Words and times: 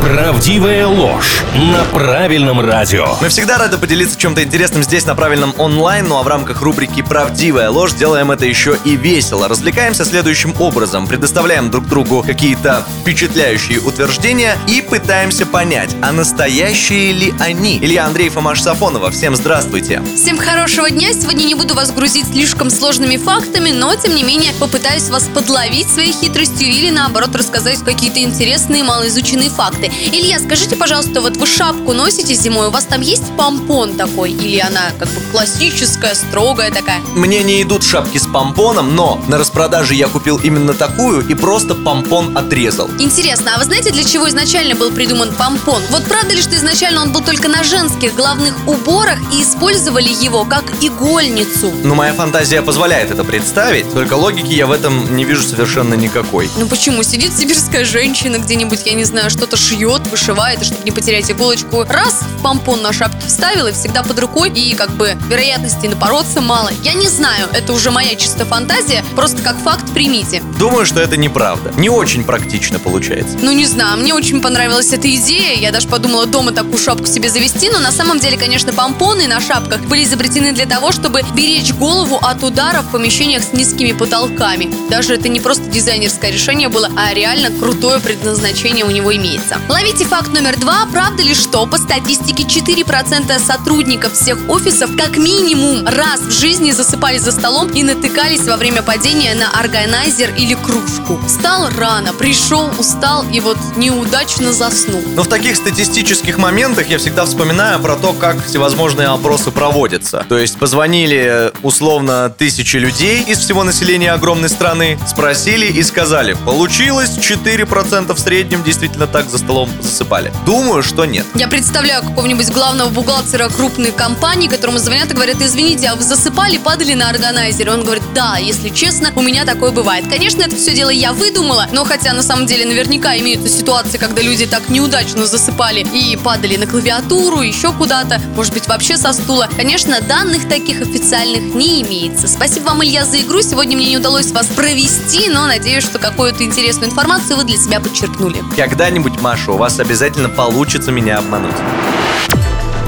Правдивая 0.00 0.86
ложь 0.86 1.42
на 1.54 1.84
правильном 1.84 2.60
радио. 2.60 3.16
Мы 3.20 3.28
всегда 3.28 3.58
рады 3.58 3.76
поделиться 3.76 4.18
чем-то 4.18 4.42
интересным 4.42 4.82
здесь 4.82 5.04
на 5.04 5.14
правильном 5.14 5.52
онлайн, 5.58 6.06
ну 6.06 6.18
а 6.18 6.22
в 6.22 6.28
рамках 6.28 6.62
рубрики 6.62 7.02
«Правдивая 7.02 7.70
ложь» 7.70 7.92
делаем 7.94 8.30
это 8.30 8.46
еще 8.46 8.78
и 8.84 8.94
весело. 8.96 9.48
Развлекаемся 9.48 10.04
следующим 10.04 10.54
образом. 10.60 11.06
Предоставляем 11.06 11.70
друг 11.70 11.86
другу 11.88 12.22
какие-то 12.22 12.84
впечатляющие 13.00 13.80
утверждения 13.80 14.56
и 14.68 14.80
пытаемся 14.80 15.44
понять, 15.44 15.90
а 16.02 16.12
настоящие 16.12 17.12
ли 17.12 17.34
они. 17.40 17.78
Илья 17.78 18.06
Андреев 18.06 18.36
и 18.36 18.40
Маша 18.40 18.62
Сафонова, 18.62 19.10
всем 19.10 19.34
здравствуйте. 19.34 20.02
Всем 20.14 20.38
хорошего 20.38 20.88
дня. 20.88 21.12
Сегодня 21.12 21.44
не 21.44 21.54
буду 21.54 21.74
вас 21.74 21.90
грузить 21.90 22.26
слишком 22.26 22.70
сложными 22.70 23.16
фактами, 23.16 23.70
но 23.70 23.94
тем 23.96 24.14
не 24.14 24.22
менее 24.22 24.52
попытаюсь 24.60 25.08
вас 25.08 25.24
подловить 25.24 25.90
своей 25.90 26.12
хитростью 26.12 26.68
или 26.68 26.90
наоборот 26.90 27.34
рассказать 27.34 27.80
какие-то 27.80 28.20
интересные 28.20 28.84
малоизученные 28.84 29.50
факты. 29.50 29.85
Илья, 30.06 30.38
скажите, 30.40 30.76
пожалуйста, 30.76 31.20
вот 31.20 31.36
вы 31.36 31.46
шапку 31.46 31.92
носите 31.92 32.34
зимой, 32.34 32.68
у 32.68 32.70
вас 32.70 32.84
там 32.84 33.00
есть 33.00 33.24
помпон 33.36 33.94
такой? 33.94 34.32
Или 34.32 34.58
она 34.58 34.92
как 34.98 35.08
бы 35.08 35.20
классическая, 35.32 36.14
строгая 36.14 36.70
такая? 36.70 37.00
Мне 37.14 37.42
не 37.42 37.62
идут 37.62 37.82
шапки 37.82 38.18
с 38.18 38.26
помпоном, 38.26 38.94
но 38.94 39.20
на 39.28 39.38
распродаже 39.38 39.94
я 39.94 40.08
купил 40.08 40.38
именно 40.38 40.74
такую 40.74 41.26
и 41.26 41.34
просто 41.34 41.74
помпон 41.74 42.36
отрезал. 42.36 42.88
Интересно, 42.98 43.52
а 43.54 43.58
вы 43.58 43.64
знаете, 43.64 43.90
для 43.92 44.04
чего 44.04 44.28
изначально 44.28 44.74
был 44.74 44.90
придуман 44.90 45.32
помпон? 45.34 45.82
Вот 45.90 46.04
правда 46.04 46.34
ли, 46.34 46.42
что 46.42 46.54
изначально 46.56 47.02
он 47.02 47.12
был 47.12 47.22
только 47.22 47.48
на 47.48 47.64
женских 47.64 48.14
головных 48.14 48.56
уборах 48.66 49.18
и 49.32 49.42
использовали 49.42 50.08
его 50.08 50.44
как 50.44 50.64
игольницу? 50.82 51.72
Ну, 51.82 51.94
моя 51.94 52.14
фантазия 52.14 52.62
позволяет 52.62 53.10
это 53.10 53.24
представить, 53.24 53.92
только 53.92 54.14
логики 54.14 54.52
я 54.52 54.66
в 54.66 54.72
этом 54.72 55.16
не 55.16 55.24
вижу 55.24 55.42
совершенно 55.42 55.94
никакой. 55.94 56.50
Ну 56.56 56.66
почему? 56.66 57.02
Сидит 57.02 57.36
сибирская 57.36 57.84
женщина 57.84 58.38
где-нибудь, 58.38 58.80
я 58.86 58.94
не 58.94 59.04
знаю, 59.04 59.30
что-то 59.30 59.56
шьет, 59.56 59.75
вышивает, 59.84 60.62
и 60.62 60.64
чтобы 60.64 60.82
не 60.84 60.90
потерять 60.90 61.30
иголочку, 61.30 61.84
раз 61.88 62.22
в 62.38 62.42
помпон 62.42 62.82
на 62.82 62.92
шапке 62.92 63.26
вставила, 63.26 63.68
и 63.68 63.72
всегда 63.72 64.02
под 64.02 64.18
рукой, 64.18 64.50
и 64.50 64.74
как 64.74 64.90
бы 64.90 65.16
вероятности 65.28 65.86
напороться 65.86 66.40
мало. 66.40 66.70
Я 66.82 66.94
не 66.94 67.08
знаю, 67.08 67.48
это 67.52 67.72
уже 67.72 67.90
моя 67.90 68.14
чисто 68.16 68.44
фантазия, 68.44 69.04
просто 69.14 69.42
как 69.42 69.56
факт 69.58 69.92
примите. 69.92 70.42
Думаю, 70.58 70.86
что 70.86 71.00
это 71.00 71.16
неправда. 71.16 71.72
Не 71.76 71.90
очень 71.90 72.24
практично 72.24 72.78
получается. 72.78 73.36
Ну, 73.40 73.52
не 73.52 73.66
знаю, 73.66 73.98
мне 73.98 74.14
очень 74.14 74.40
понравилась 74.40 74.92
эта 74.92 75.12
идея. 75.14 75.56
Я 75.56 75.72
даже 75.72 75.88
подумала 75.88 76.26
дома 76.26 76.52
такую 76.52 76.78
шапку 76.78 77.06
себе 77.06 77.28
завести. 77.28 77.68
Но 77.68 77.78
на 77.80 77.92
самом 77.92 78.18
деле, 78.18 78.36
конечно, 78.36 78.72
помпоны 78.72 79.26
на 79.26 79.40
шапках 79.40 79.80
были 79.82 80.04
изобретены 80.04 80.52
для 80.52 80.66
того, 80.66 80.92
чтобы 80.92 81.22
беречь 81.34 81.72
голову 81.72 82.18
от 82.20 82.42
удара 82.42 82.82
в 82.82 82.90
помещениях 82.90 83.42
с 83.42 83.52
низкими 83.52 83.92
потолками. 83.92 84.72
Даже 84.90 85.14
это 85.14 85.28
не 85.28 85.40
просто 85.40 85.64
дизайнерское 85.64 86.30
решение 86.30 86.68
было, 86.68 86.90
а 86.96 87.12
реально 87.12 87.50
крутое 87.50 88.00
предназначение 88.00 88.84
у 88.84 88.90
него 88.90 89.14
имеется. 89.14 89.58
Ловите 89.68 90.04
факт 90.04 90.28
номер 90.32 90.56
два. 90.60 90.86
Правда 90.92 91.24
ли, 91.24 91.34
что 91.34 91.66
по 91.66 91.76
статистике 91.76 92.44
4% 92.44 93.36
сотрудников 93.40 94.12
всех 94.12 94.48
офисов 94.48 94.90
как 94.96 95.16
минимум 95.16 95.84
раз 95.84 96.20
в 96.20 96.30
жизни 96.30 96.70
засыпали 96.70 97.18
за 97.18 97.32
столом 97.32 97.70
и 97.70 97.82
натыкались 97.82 98.46
во 98.46 98.56
время 98.56 98.82
падения 98.82 99.34
на 99.34 99.50
органайзер 99.58 100.34
или 100.36 100.54
кружку? 100.54 101.18
Встал 101.26 101.68
рано, 101.76 102.12
пришел, 102.12 102.70
устал 102.78 103.24
и 103.32 103.40
вот 103.40 103.58
неудачно 103.76 104.52
заснул. 104.52 105.02
Но 105.16 105.24
в 105.24 105.28
таких 105.28 105.56
статистических 105.56 106.38
моментах 106.38 106.88
я 106.88 106.98
всегда 106.98 107.24
вспоминаю 107.24 107.80
про 107.80 107.96
то, 107.96 108.12
как 108.12 108.44
всевозможные 108.46 109.08
опросы 109.08 109.50
проводятся. 109.50 110.24
То 110.28 110.38
есть 110.38 110.58
позвонили 110.58 111.50
условно 111.64 112.32
тысячи 112.38 112.76
людей 112.76 113.20
из 113.22 113.38
всего 113.38 113.64
населения 113.64 114.12
огромной 114.12 114.48
страны, 114.48 114.96
спросили 115.08 115.66
и 115.66 115.82
сказали, 115.82 116.36
получилось 116.44 117.18
4% 117.18 118.14
в 118.14 118.18
среднем 118.20 118.62
действительно 118.62 119.08
так 119.08 119.28
за 119.28 119.38
столом 119.38 119.55
засыпали. 119.80 120.32
Думаю, 120.44 120.82
что 120.82 121.04
нет. 121.06 121.24
Я 121.34 121.48
представляю 121.48 122.02
какого-нибудь 122.02 122.50
главного 122.50 122.90
бухгалтера 122.90 123.48
крупной 123.48 123.92
компании, 123.92 124.48
которому 124.48 124.78
звонят 124.78 125.10
и 125.10 125.14
говорят, 125.14 125.40
извините, 125.40 125.88
а 125.88 125.96
вы 125.96 126.02
засыпали, 126.02 126.58
падали 126.58 126.92
на 126.94 127.08
органайзере? 127.08 127.70
Он 127.70 127.82
говорит, 127.82 128.04
да, 128.14 128.36
если 128.36 128.68
честно, 128.68 129.10
у 129.16 129.22
меня 129.22 129.44
такое 129.44 129.70
бывает. 129.70 130.06
Конечно, 130.08 130.42
это 130.42 130.56
все 130.56 130.74
дело 130.74 130.90
я 130.90 131.12
выдумала, 131.12 131.66
но 131.72 131.84
хотя 131.84 132.12
на 132.12 132.22
самом 132.22 132.46
деле 132.46 132.66
наверняка 132.66 133.16
имеются 133.16 133.48
ситуации, 133.48 133.98
когда 133.98 134.20
люди 134.22 134.46
так 134.46 134.68
неудачно 134.68 135.26
засыпали 135.26 135.86
и 135.92 136.16
падали 136.16 136.56
на 136.56 136.66
клавиатуру, 136.66 137.40
еще 137.40 137.72
куда-то, 137.72 138.20
может 138.34 138.52
быть, 138.52 138.66
вообще 138.68 138.96
со 138.96 139.12
стула. 139.12 139.48
Конечно, 139.56 140.00
данных 140.00 140.48
таких 140.48 140.82
официальных 140.82 141.54
не 141.54 141.82
имеется. 141.82 142.28
Спасибо 142.28 142.66
вам, 142.66 142.84
Илья, 142.84 143.04
за 143.04 143.20
игру. 143.20 143.40
Сегодня 143.40 143.76
мне 143.76 143.90
не 143.90 143.96
удалось 143.96 144.32
вас 144.32 144.46
провести, 144.48 145.28
но 145.30 145.46
надеюсь, 145.46 145.84
что 145.84 145.98
какую-то 145.98 146.44
интересную 146.44 146.90
информацию 146.90 147.36
вы 147.36 147.44
для 147.44 147.56
себя 147.56 147.80
подчеркнули. 147.80 148.42
Когда-нибудь, 148.56 149.20
Маша, 149.46 149.52
у 149.52 149.58
вас 149.58 149.78
обязательно 149.78 150.28
получится 150.28 150.90
меня 150.90 151.18
обмануть. 151.18 151.54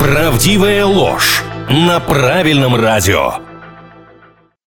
Правдивая 0.01 0.85
ложь 0.85 1.45
на 1.69 2.01
правильном 2.01 2.75
радио. 2.75 3.48